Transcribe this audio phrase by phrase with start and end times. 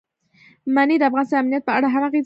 [0.75, 2.19] منی د افغانستان د امنیت په اړه هم اغېز لري.